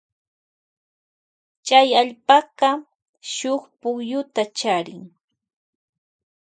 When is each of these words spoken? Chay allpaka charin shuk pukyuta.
Chay 1.67 1.87
allpaka 2.01 2.69
charin 2.71 2.85
shuk 3.35 3.63
pukyuta. 3.79 4.43